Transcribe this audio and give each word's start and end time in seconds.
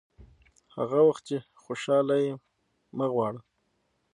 هغه 0.75 0.99
وخت 1.07 1.23
چې 1.29 1.37
خوشاله 1.63 2.15
یې 2.25 2.33
مه 2.97 3.05
غواړه. 3.13 3.41